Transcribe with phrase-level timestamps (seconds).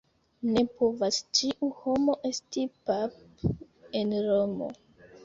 [0.53, 3.45] Ne povas ĉiu homo esti pap'
[4.01, 4.71] en Romo.